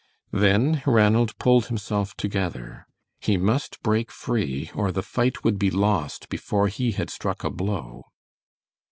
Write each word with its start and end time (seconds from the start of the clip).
Then 0.33 0.81
Ranald 0.87 1.37
pulled 1.37 1.67
himself 1.67 2.17
together. 2.17 2.87
He 3.19 3.37
must 3.37 3.79
break 3.83 4.09
free 4.09 4.71
or 4.73 4.91
the 4.91 5.03
fight 5.03 5.43
would 5.43 5.59
be 5.59 5.69
lost 5.69 6.27
before 6.27 6.69
he 6.69 6.93
had 6.93 7.11
struck 7.11 7.43
a 7.43 7.51
blow. 7.51 8.05